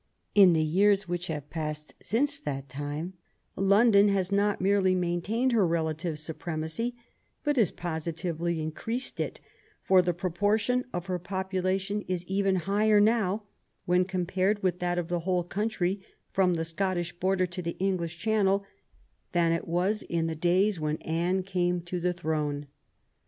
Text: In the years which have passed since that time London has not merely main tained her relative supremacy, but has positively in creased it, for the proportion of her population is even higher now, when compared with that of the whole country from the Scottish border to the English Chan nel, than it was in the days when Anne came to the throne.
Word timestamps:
In 0.33 0.53
the 0.53 0.63
years 0.63 1.07
which 1.07 1.27
have 1.27 1.51
passed 1.51 1.93
since 2.01 2.39
that 2.39 2.67
time 2.67 3.13
London 3.55 4.07
has 4.07 4.31
not 4.31 4.59
merely 4.59 4.95
main 4.95 5.21
tained 5.21 5.51
her 5.51 5.63
relative 5.67 6.17
supremacy, 6.17 6.95
but 7.43 7.55
has 7.55 7.69
positively 7.71 8.59
in 8.63 8.71
creased 8.71 9.19
it, 9.19 9.39
for 9.83 10.01
the 10.01 10.15
proportion 10.15 10.85
of 10.91 11.05
her 11.05 11.19
population 11.19 12.03
is 12.07 12.25
even 12.25 12.55
higher 12.65 12.99
now, 12.99 13.43
when 13.85 14.03
compared 14.03 14.63
with 14.63 14.79
that 14.79 14.97
of 14.97 15.07
the 15.07 15.19
whole 15.19 15.43
country 15.43 16.01
from 16.31 16.55
the 16.55 16.65
Scottish 16.65 17.13
border 17.19 17.45
to 17.45 17.61
the 17.61 17.77
English 17.77 18.17
Chan 18.17 18.45
nel, 18.45 18.65
than 19.33 19.51
it 19.51 19.67
was 19.67 20.01
in 20.01 20.25
the 20.25 20.33
days 20.33 20.79
when 20.79 20.97
Anne 21.03 21.43
came 21.43 21.79
to 21.79 21.99
the 21.99 22.11
throne. 22.11 22.65